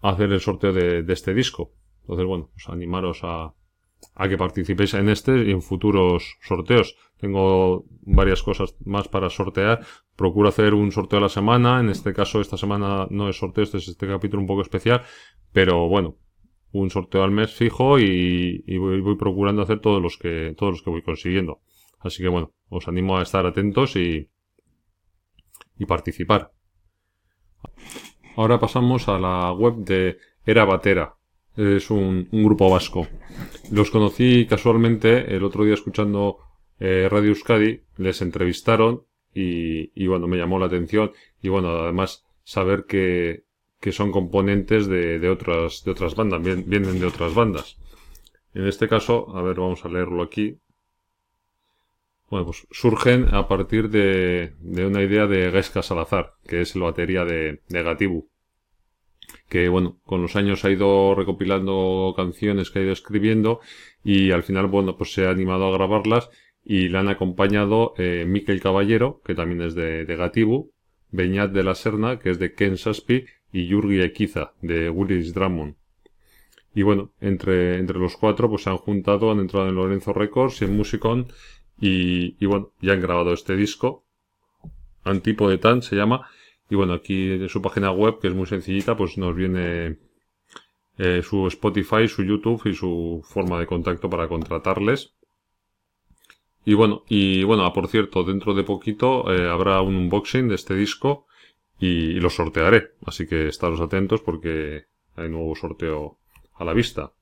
a 0.00 0.08
hacer 0.08 0.32
el 0.32 0.40
sorteo 0.40 0.72
de, 0.72 1.02
de 1.02 1.12
este 1.12 1.34
disco. 1.34 1.72
Entonces, 2.02 2.26
bueno, 2.26 2.50
pues 2.52 2.68
animaros 2.68 3.20
a, 3.22 3.54
a 4.14 4.28
que 4.28 4.36
participéis 4.36 4.94
en 4.94 5.08
este 5.08 5.44
y 5.44 5.50
en 5.50 5.62
futuros 5.62 6.36
sorteos. 6.42 6.96
Tengo 7.24 7.86
varias 8.02 8.42
cosas 8.42 8.76
más 8.84 9.08
para 9.08 9.30
sortear. 9.30 9.80
Procuro 10.14 10.50
hacer 10.50 10.74
un 10.74 10.92
sorteo 10.92 11.20
a 11.20 11.22
la 11.22 11.30
semana. 11.30 11.80
En 11.80 11.88
este 11.88 12.12
caso, 12.12 12.42
esta 12.42 12.58
semana 12.58 13.06
no 13.08 13.30
es 13.30 13.38
sorteo, 13.38 13.64
este 13.64 13.78
es 13.78 13.88
este 13.88 14.06
capítulo 14.06 14.42
un 14.42 14.46
poco 14.46 14.60
especial. 14.60 15.00
Pero 15.50 15.88
bueno, 15.88 16.18
un 16.72 16.90
sorteo 16.90 17.22
al 17.22 17.30
mes 17.30 17.54
fijo 17.54 17.98
y, 17.98 18.62
voy, 18.76 19.00
voy, 19.00 19.16
procurando 19.16 19.62
hacer 19.62 19.80
todos 19.80 20.02
los 20.02 20.18
que, 20.18 20.54
todos 20.54 20.72
los 20.72 20.82
que 20.82 20.90
voy 20.90 21.00
consiguiendo. 21.00 21.62
Así 21.98 22.22
que 22.22 22.28
bueno, 22.28 22.52
os 22.68 22.88
animo 22.88 23.16
a 23.16 23.22
estar 23.22 23.46
atentos 23.46 23.96
y, 23.96 24.28
y 25.78 25.86
participar. 25.86 26.52
Ahora 28.36 28.60
pasamos 28.60 29.08
a 29.08 29.18
la 29.18 29.50
web 29.50 29.76
de 29.76 30.18
Era 30.44 30.66
Batera 30.66 31.16
es 31.56 31.90
un, 31.90 32.28
grupo 32.30 32.70
vasco. 32.70 33.06
Los 33.70 33.90
conocí 33.90 34.46
casualmente 34.46 35.34
el 35.34 35.44
otro 35.44 35.64
día 35.64 35.74
escuchando 35.74 36.38
eh, 36.84 37.08
Radio 37.08 37.30
Euskadi, 37.30 37.80
les 37.96 38.20
entrevistaron 38.20 39.04
y, 39.32 39.90
y, 39.94 40.06
bueno, 40.06 40.28
me 40.28 40.36
llamó 40.36 40.58
la 40.58 40.66
atención 40.66 41.12
y 41.42 41.48
bueno, 41.48 41.70
además 41.70 42.24
saber 42.44 42.84
que, 42.84 43.44
que 43.80 43.90
son 43.90 44.12
componentes 44.12 44.86
de, 44.86 45.18
de, 45.18 45.28
otras, 45.30 45.82
de 45.84 45.92
otras 45.92 46.14
bandas, 46.14 46.42
vienen 46.42 47.00
de 47.00 47.06
otras 47.06 47.34
bandas. 47.34 47.78
En 48.52 48.66
este 48.66 48.86
caso, 48.86 49.34
a 49.34 49.42
ver, 49.42 49.56
vamos 49.56 49.84
a 49.84 49.88
leerlo 49.88 50.22
aquí. 50.22 50.58
Bueno, 52.28 52.46
pues 52.46 52.66
surgen 52.70 53.34
a 53.34 53.48
partir 53.48 53.88
de, 53.88 54.54
de 54.60 54.86
una 54.86 55.02
idea 55.02 55.26
de 55.26 55.50
Gaisca 55.50 55.82
Salazar, 55.82 56.34
que 56.46 56.60
es 56.60 56.76
la 56.76 56.84
batería 56.84 57.24
de, 57.24 57.62
de 57.68 57.82
Gatibu 57.82 58.28
que 59.48 59.68
bueno, 59.68 60.00
con 60.04 60.22
los 60.22 60.36
años 60.36 60.64
ha 60.64 60.70
ido 60.70 61.14
recopilando 61.14 62.12
canciones 62.16 62.70
que 62.70 62.78
ha 62.78 62.82
ido 62.82 62.92
escribiendo 62.92 63.60
y 64.02 64.30
al 64.32 64.42
final, 64.42 64.66
bueno, 64.66 64.96
pues 64.96 65.12
se 65.12 65.26
ha 65.26 65.30
animado 65.30 65.66
a 65.66 65.72
grabarlas 65.72 66.30
y 66.64 66.88
le 66.88 66.98
han 66.98 67.08
acompañado 67.08 67.94
eh, 67.98 68.24
Miquel 68.26 68.60
Caballero, 68.60 69.20
que 69.24 69.34
también 69.34 69.62
es 69.62 69.74
de, 69.74 70.04
de 70.04 70.16
Gatibu, 70.16 70.72
Beñat 71.10 71.52
de 71.52 71.62
la 71.62 71.74
Serna, 71.74 72.18
que 72.18 72.30
es 72.30 72.38
de 72.38 72.54
Ken 72.54 72.76
Saspi, 72.76 73.26
y 73.52 73.66
Yurgi 73.66 74.00
Equiza, 74.00 74.52
de 74.62 74.90
Willis 74.90 75.32
Drummond. 75.32 75.76
Y 76.74 76.82
bueno, 76.82 77.12
entre, 77.20 77.78
entre 77.78 77.98
los 77.98 78.16
cuatro 78.16 78.50
pues 78.50 78.62
se 78.62 78.70
han 78.70 78.78
juntado, 78.78 79.30
han 79.30 79.38
entrado 79.38 79.68
en 79.68 79.76
Lorenzo 79.76 80.12
Records 80.12 80.60
y 80.60 80.64
en 80.64 80.76
Musicon 80.76 81.28
y, 81.80 82.36
y 82.42 82.46
bueno, 82.46 82.72
ya 82.80 82.94
han 82.94 83.00
grabado 83.00 83.32
este 83.32 83.54
disco. 83.54 84.04
Antipo 85.04 85.48
de 85.48 85.58
Tan 85.58 85.82
se 85.82 85.94
llama 85.94 86.28
y 86.68 86.74
bueno, 86.74 86.94
aquí 86.94 87.32
en 87.32 87.48
su 87.48 87.62
página 87.62 87.92
web, 87.92 88.18
que 88.20 88.28
es 88.28 88.34
muy 88.34 88.46
sencillita, 88.46 88.96
pues 88.96 89.18
nos 89.18 89.36
viene 89.36 89.98
eh, 90.98 91.22
su 91.22 91.46
Spotify, 91.46 92.08
su 92.08 92.24
YouTube 92.24 92.62
y 92.66 92.74
su 92.74 93.22
forma 93.24 93.60
de 93.60 93.66
contacto 93.66 94.08
para 94.08 94.28
contratarles. 94.28 95.14
Y 96.64 96.74
bueno, 96.74 97.04
y 97.08 97.44
bueno, 97.44 97.64
ah, 97.64 97.72
por 97.72 97.88
cierto, 97.88 98.24
dentro 98.24 98.54
de 98.54 98.64
poquito 98.64 99.32
eh, 99.32 99.48
habrá 99.48 99.82
un 99.82 99.96
unboxing 99.96 100.48
de 100.48 100.54
este 100.54 100.74
disco 100.74 101.26
y, 101.78 102.14
los 102.20 102.34
sortearé. 102.34 102.92
Así 103.04 103.26
que 103.26 103.48
estaros 103.48 103.80
atentos 103.80 104.22
porque 104.22 104.86
hay 105.16 105.28
nuevo 105.28 105.54
sorteo 105.54 106.18
a 106.54 106.64
la 106.64 106.72
vista. 106.72 107.12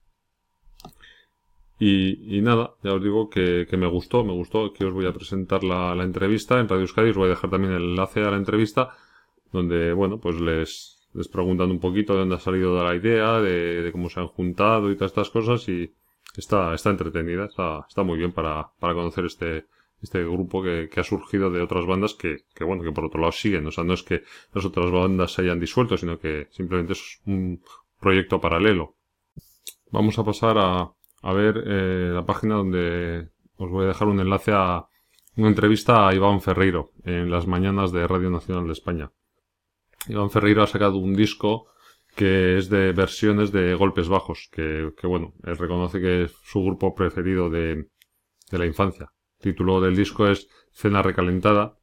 Y, 1.79 2.41
nada, 2.43 2.75
ya 2.85 2.95
os 2.95 3.03
digo 3.03 3.29
que, 3.29 3.67
me 3.73 3.89
gustó, 3.89 4.25
me 4.25 4.33
gustó, 4.33 4.73
que 4.73 4.85
os 4.85 4.95
voy 4.95 5.07
a 5.07 5.13
presentar 5.13 5.65
la, 5.65 6.01
entrevista 6.05 6.61
en 6.61 6.69
Radio 6.69 6.83
Euskadi, 6.83 7.11
os 7.11 7.17
voy 7.17 7.27
a 7.27 7.31
dejar 7.31 7.51
también 7.51 7.73
el 7.73 7.83
enlace 7.83 8.21
a 8.21 8.31
la 8.31 8.37
entrevista, 8.37 8.95
donde, 9.51 9.93
bueno, 9.93 10.21
pues 10.21 10.41
les, 10.41 11.09
les 11.13 11.27
preguntan 11.27 11.73
un 11.73 11.81
poquito 11.81 12.13
de 12.13 12.21
dónde 12.21 12.37
ha 12.37 12.39
salido 12.39 12.85
la 12.85 12.95
idea, 12.95 13.41
de, 13.41 13.91
cómo 13.91 14.09
se 14.09 14.21
han 14.21 14.29
juntado 14.29 14.93
y 14.93 14.95
todas 14.95 15.11
estas 15.11 15.31
cosas, 15.31 15.69
y 15.69 15.93
está, 16.37 16.75
está 16.75 16.91
entretenida, 16.91 17.45
está, 17.47 17.85
está 17.89 18.03
muy 18.03 18.19
bien 18.19 18.33
para, 18.33 18.71
para 18.79 18.95
conocer 18.95 19.27
este, 19.27 19.67
este 20.03 20.23
grupo 20.25 20.63
que, 20.63 20.89
ha 20.97 21.05
surgido 21.05 21.51
de 21.51 21.63
otras 21.63 21.87
bandas 21.87 22.15
que, 22.15 22.45
que, 22.55 22.65
bueno, 22.65 22.83
que 22.83 22.93
por 22.93 23.05
otro 23.05 23.21
lado 23.21 23.33
siguen. 23.33 23.67
O 23.67 23.71
sea, 23.71 23.85
no 23.85 23.95
es 23.95 24.03
que 24.03 24.23
las 24.53 24.65
otras 24.65 24.91
bandas 24.91 25.33
se 25.33 25.43
hayan 25.43 25.61
disuelto, 25.61 25.97
sino 25.97 26.19
que 26.19 26.49
simplemente 26.51 26.95
es 26.95 27.21
un 27.27 27.63
proyecto 28.01 28.41
paralelo. 28.41 28.97
Vamos 29.91 30.19
a 30.19 30.25
pasar 30.25 30.59
a, 30.59 30.93
a 31.23 31.33
ver 31.33 31.63
eh, 31.67 32.11
la 32.13 32.27
página 32.27 32.57
donde 32.57 33.29
os 33.57 33.71
voy 33.71 33.85
a 33.85 33.89
dejar 33.89 34.09
un 34.09 34.21
enlace 34.21 34.53
a 34.53 34.87
una 35.37 35.49
entrevista 35.49 36.09
a 36.09 36.15
Iván 36.15 36.41
Ferreiro 36.41 36.93
en 37.05 37.31
las 37.31 37.47
mañanas 37.47 37.93
de 37.93 38.07
Radio 38.07 38.29
Nacional 38.29 38.67
de 38.67 38.73
España. 38.73 39.13
Iván 40.09 40.31
Ferreiro 40.31 40.63
ha 40.63 40.67
sacado 40.67 40.99
un 40.99 41.15
disco 41.15 41.69
que 42.15 42.59
es 42.59 42.69
de 42.69 42.93
versiones 42.93 43.53
de 43.53 43.75
golpes 43.75 44.09
bajos, 44.09 44.49
que, 44.53 44.93
que 44.97 45.07
bueno, 45.07 45.35
él 45.45 45.57
reconoce 45.57 46.01
que 46.01 46.25
es 46.25 46.35
su 46.45 46.63
grupo 46.63 46.95
preferido 46.95 47.51
de, 47.51 47.89
de 48.51 48.59
la 48.59 48.67
infancia. 48.67 49.13
Título 49.41 49.81
del 49.81 49.97
disco 49.97 50.29
es 50.29 50.49
Cena 50.73 51.03
Recalentada. 51.03 51.79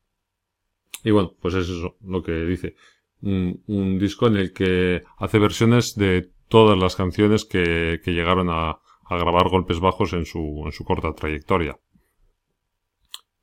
Y 1.04 1.12
bueno, 1.12 1.34
pues 1.42 1.56
es 1.56 1.70
eso 1.70 1.98
lo 2.02 2.22
que 2.22 2.34
dice. 2.46 2.76
Un, 3.22 3.64
un 3.68 4.00
disco 4.00 4.28
en 4.28 4.38
el 4.38 4.54
que 4.54 5.04
hace 5.18 5.40
versiones 5.40 5.96
de 5.96 6.32
todas 6.48 6.78
las 6.78 6.96
canciones 6.96 7.46
que, 7.46 8.00
que 8.04 8.12
llegaron 8.12 8.50
a, 8.50 8.80
a 9.10 9.18
grabar 9.18 9.50
golpes 9.50 9.80
bajos 9.80 10.14
en 10.14 10.26
su, 10.26 10.64
en 10.66 10.72
su 10.72 10.84
corta 10.86 11.14
trayectoria. 11.14 11.80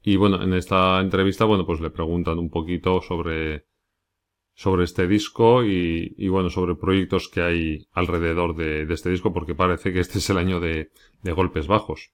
Y 0.02 0.16
bueno, 0.16 0.40
en 0.42 0.54
esta 0.54 1.00
entrevista, 1.00 1.44
bueno, 1.44 1.66
pues 1.66 1.80
le 1.80 1.90
preguntan 1.90 2.38
un 2.38 2.48
poquito 2.48 3.02
sobre, 3.02 3.66
sobre 4.56 4.82
este 4.82 5.06
disco 5.06 5.64
y, 5.64 6.14
y 6.18 6.28
bueno, 6.28 6.50
sobre 6.50 6.74
proyectos 6.74 7.28
que 7.28 7.42
hay 7.42 7.86
alrededor 7.92 8.56
de, 8.56 8.86
de, 8.86 8.94
este 8.94 9.10
disco, 9.10 9.32
porque 9.32 9.54
parece 9.54 9.92
que 9.92 10.00
este 10.00 10.18
es 10.18 10.28
el 10.30 10.38
año 10.38 10.58
de, 10.58 10.90
de 11.22 11.32
golpes 11.32 11.68
bajos. 11.68 12.10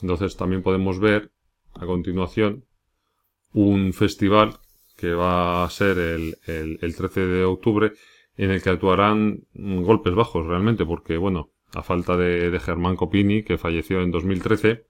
Entonces 0.00 0.36
también 0.36 0.62
podemos 0.62 1.00
ver 1.00 1.32
a 1.74 1.84
continuación 1.86 2.64
un 3.52 3.92
festival 3.92 4.60
que 4.96 5.12
va 5.14 5.64
a 5.64 5.70
ser 5.70 5.98
el, 5.98 6.36
el, 6.46 6.78
el 6.80 6.94
13 6.94 7.26
de 7.26 7.44
octubre 7.44 7.92
en 8.36 8.50
el 8.50 8.62
que 8.62 8.70
actuarán 8.70 9.44
golpes 9.54 10.14
bajos 10.14 10.46
realmente, 10.46 10.84
porque 10.86 11.16
bueno, 11.16 11.50
a 11.74 11.82
falta 11.82 12.16
de, 12.16 12.58
Germán 12.60 12.96
Copini, 12.96 13.42
que 13.42 13.58
falleció 13.58 14.02
en 14.02 14.10
2013, 14.10 14.86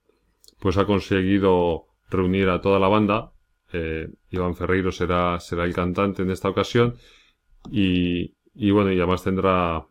pues 0.58 0.76
ha 0.78 0.86
conseguido 0.86 1.86
reunir 2.10 2.48
a 2.48 2.60
toda 2.60 2.78
la 2.78 2.88
banda. 2.88 3.31
Eh, 3.72 4.08
Iván 4.30 4.54
Ferreiro 4.54 4.92
será, 4.92 5.40
será 5.40 5.64
el 5.64 5.74
cantante 5.74 6.22
en 6.22 6.30
esta 6.30 6.48
ocasión. 6.48 6.96
Y, 7.70 8.34
y 8.54 8.70
bueno, 8.70 8.92
y 8.92 8.98
además 8.98 9.22
tendrá, 9.24 9.86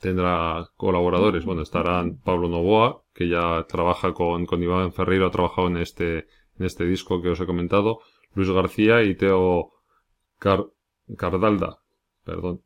tendrá 0.00 0.68
colaboradores. 0.76 1.44
Bueno, 1.44 1.62
estarán 1.62 2.18
Pablo 2.18 2.48
Novoa, 2.48 3.02
que 3.14 3.28
ya 3.28 3.64
trabaja 3.68 4.12
con, 4.12 4.46
con 4.46 4.62
Iván 4.62 4.92
Ferreiro, 4.92 5.26
ha 5.26 5.30
trabajado 5.30 5.68
en 5.68 5.78
este, 5.78 6.26
en 6.58 6.66
este 6.66 6.84
disco 6.84 7.22
que 7.22 7.30
os 7.30 7.40
he 7.40 7.46
comentado. 7.46 8.00
Luis 8.34 8.50
García 8.50 9.02
y 9.02 9.14
Teo 9.14 9.72
Cardalda. 11.16 11.78
Perdón, 12.24 12.62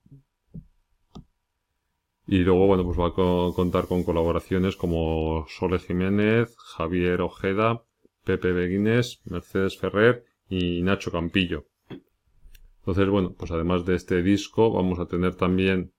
y 2.31 2.41
luego, 2.41 2.67
bueno, 2.67 2.85
pues 2.85 2.99
va 2.99 3.07
a 3.07 3.55
contar 3.55 3.89
con 3.89 4.05
colaboraciones 4.05 4.77
como 4.77 5.47
Sole 5.49 5.79
Jiménez, 5.79 6.55
Javier 6.59 7.23
Ojeda, 7.23 7.85
Pepe 8.29 8.53
Beguines, 8.53 9.23
Mercedes 9.25 9.79
Ferrer 9.79 10.23
y 10.51 10.83
Nacho 10.83 11.11
Campillo. 11.11 11.65
Entonces, 12.81 13.09
bueno, 13.09 13.33
pues 13.33 13.51
además 13.51 13.87
de 13.87 13.95
este 13.95 14.23
disco, 14.23 14.71
vamos 14.71 14.99
a 14.99 15.07
tener 15.07 15.35
también 15.35 15.95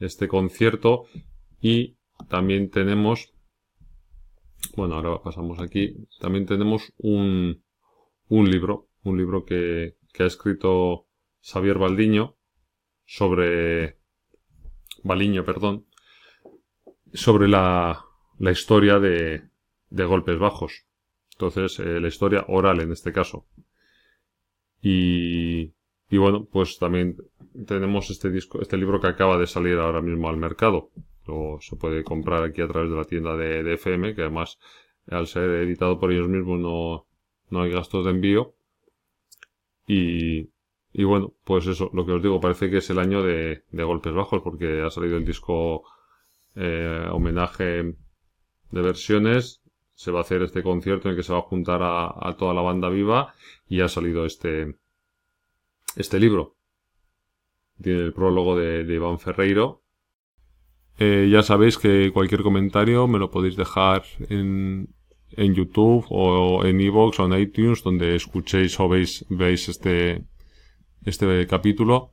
este 0.00 0.26
concierto 0.26 1.04
y 1.60 1.98
también 2.30 2.70
tenemos, 2.70 3.34
bueno, 4.74 4.94
ahora 4.94 5.22
pasamos 5.22 5.60
aquí, 5.60 6.08
también 6.18 6.46
tenemos 6.46 6.94
un, 6.96 7.62
un 8.30 8.50
libro, 8.50 8.88
un 9.02 9.18
libro 9.18 9.44
que, 9.44 9.98
que 10.14 10.22
ha 10.22 10.26
escrito 10.26 11.08
Xavier 11.42 11.76
Baldiño 11.76 12.38
sobre 13.04 13.98
Baliño, 15.02 15.44
perdón, 15.44 15.84
sobre 17.12 17.48
la, 17.48 18.02
la 18.38 18.50
historia 18.50 18.98
de, 18.98 19.42
de, 19.90 20.04
golpes 20.06 20.38
bajos. 20.38 20.86
Entonces, 21.36 21.78
eh, 21.80 22.00
la 22.00 22.08
historia 22.08 22.44
oral 22.48 22.80
en 22.80 22.92
este 22.92 23.12
caso. 23.12 23.46
Y, 24.80 25.72
y 26.10 26.16
bueno, 26.16 26.46
pues 26.50 26.78
también 26.78 27.16
tenemos 27.66 28.10
este 28.10 28.30
disco, 28.30 28.60
este 28.62 28.78
libro 28.78 29.00
que 29.00 29.08
acaba 29.08 29.36
de 29.36 29.46
salir 29.46 29.76
ahora 29.78 30.00
mismo 30.00 30.28
al 30.28 30.38
mercado. 30.38 30.90
Lo 31.26 31.58
se 31.60 31.76
puede 31.76 32.04
comprar 32.04 32.42
aquí 32.42 32.62
a 32.62 32.68
través 32.68 32.90
de 32.90 32.96
la 32.96 33.04
tienda 33.04 33.36
de, 33.36 33.62
de 33.62 33.74
FM, 33.74 34.14
que 34.14 34.22
además, 34.22 34.58
al 35.10 35.26
ser 35.26 35.50
editado 35.50 35.98
por 36.00 36.10
ellos 36.12 36.28
mismos, 36.28 36.58
no, 36.58 37.06
no 37.50 37.62
hay 37.62 37.70
gastos 37.70 38.04
de 38.04 38.12
envío. 38.12 38.54
Y, 39.86 40.48
y 40.92 41.04
bueno, 41.04 41.34
pues 41.44 41.66
eso, 41.66 41.90
lo 41.92 42.06
que 42.06 42.12
os 42.12 42.22
digo, 42.22 42.40
parece 42.40 42.70
que 42.70 42.78
es 42.78 42.88
el 42.90 42.98
año 42.98 43.22
de, 43.22 43.64
de 43.70 43.84
golpes 43.84 44.14
bajos, 44.14 44.40
porque 44.42 44.80
ha 44.82 44.90
salido 44.90 45.16
el 45.18 45.24
disco 45.24 45.84
eh, 46.54 47.06
homenaje 47.10 47.94
de 48.70 48.82
versiones, 48.82 49.62
se 49.96 50.10
va 50.10 50.18
a 50.18 50.22
hacer 50.22 50.42
este 50.42 50.62
concierto 50.62 51.08
en 51.08 51.12
el 51.12 51.16
que 51.16 51.22
se 51.24 51.32
va 51.32 51.40
a 51.40 51.42
juntar 51.50 51.80
a, 51.82 52.36
toda 52.38 52.52
la 52.52 52.60
banda 52.60 52.90
viva 52.90 53.34
y 53.66 53.80
ha 53.80 53.88
salido 53.88 54.26
este, 54.26 54.76
este 55.96 56.20
libro. 56.20 56.54
Tiene 57.82 58.00
el 58.00 58.12
prólogo 58.12 58.56
de, 58.56 58.82
Iván 58.82 59.18
Ferreiro. 59.18 59.82
Eh, 60.98 61.28
ya 61.30 61.42
sabéis 61.42 61.78
que 61.78 62.12
cualquier 62.12 62.42
comentario 62.42 63.08
me 63.08 63.18
lo 63.18 63.30
podéis 63.30 63.56
dejar 63.56 64.04
en, 64.28 64.94
en 65.30 65.54
YouTube 65.54 66.06
o 66.10 66.64
en 66.64 66.80
iVoox 66.80 67.18
o 67.20 67.26
en 67.26 67.40
iTunes, 67.40 67.82
donde 67.82 68.16
escuchéis 68.16 68.78
o 68.78 68.88
veis, 68.88 69.24
veis 69.30 69.68
este, 69.70 70.26
este 71.04 71.46
capítulo 71.46 72.12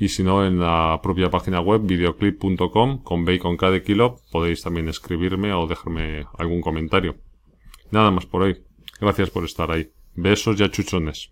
y 0.00 0.08
si 0.08 0.24
no 0.24 0.46
en 0.46 0.58
la 0.58 0.98
propia 1.02 1.30
página 1.30 1.60
web 1.60 1.82
videoclip.com 1.84 3.02
con 3.02 3.24
B 3.26 3.38
con 3.38 3.58
K 3.58 3.70
de 3.70 3.82
kilo 3.82 4.16
podéis 4.32 4.62
también 4.62 4.88
escribirme 4.88 5.52
o 5.52 5.66
dejarme 5.66 6.26
algún 6.38 6.62
comentario. 6.62 7.16
Nada 7.90 8.10
más 8.10 8.24
por 8.24 8.42
hoy. 8.42 8.64
Gracias 8.98 9.28
por 9.28 9.44
estar 9.44 9.70
ahí. 9.70 9.92
Besos 10.14 10.58
y 10.58 10.64
achuchones. 10.64 11.30